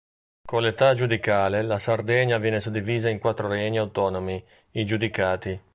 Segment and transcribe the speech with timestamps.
[0.43, 5.61] Con l'età giudicale la Sardegna viene suddivisa in quattro regni autonomi, i giudicati.